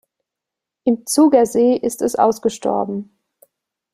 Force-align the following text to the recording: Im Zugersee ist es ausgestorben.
Im 0.83 1.05
Zugersee 1.05 1.75
ist 1.75 2.01
es 2.01 2.15
ausgestorben. 2.15 3.15